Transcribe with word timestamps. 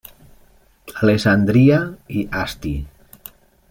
Alessandria 1.03 1.77
i 2.23 2.27
Asti. 2.45 2.77